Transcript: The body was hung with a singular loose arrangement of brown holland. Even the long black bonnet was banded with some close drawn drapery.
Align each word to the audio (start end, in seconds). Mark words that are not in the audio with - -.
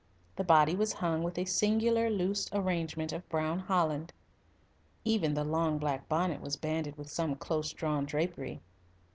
The 0.35 0.43
body 0.43 0.75
was 0.75 0.93
hung 0.93 1.21
with 1.21 1.37
a 1.37 1.45
singular 1.45 2.09
loose 2.09 2.49
arrangement 2.53 3.13
of 3.13 3.29
brown 3.29 3.59
holland. 3.59 4.13
Even 5.05 5.35
the 5.35 5.43
long 5.43 5.77
black 5.77 6.09
bonnet 6.09 6.41
was 6.41 6.57
banded 6.57 6.97
with 6.97 7.07
some 7.07 7.35
close 7.35 7.71
drawn 7.71 8.07
drapery. 8.07 8.61